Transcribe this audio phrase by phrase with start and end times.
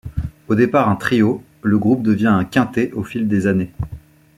[0.47, 3.71] Au départ un trio, le groupe devient un quintet au fil des années.